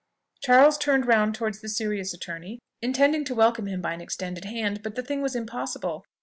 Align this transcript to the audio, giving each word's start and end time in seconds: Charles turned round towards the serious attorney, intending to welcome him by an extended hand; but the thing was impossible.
Charles 0.41 0.79
turned 0.79 1.05
round 1.05 1.35
towards 1.35 1.59
the 1.61 1.69
serious 1.69 2.11
attorney, 2.11 2.57
intending 2.81 3.23
to 3.25 3.35
welcome 3.35 3.67
him 3.67 3.83
by 3.83 3.93
an 3.93 4.01
extended 4.01 4.45
hand; 4.45 4.81
but 4.81 4.95
the 4.95 5.03
thing 5.03 5.21
was 5.21 5.35
impossible. 5.35 6.03